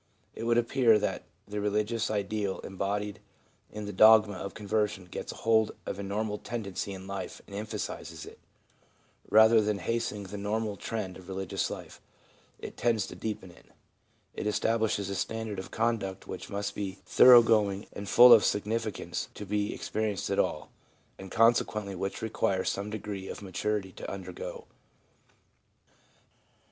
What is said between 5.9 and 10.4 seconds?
a normal tendency in life and emphasises it; rather than hastening the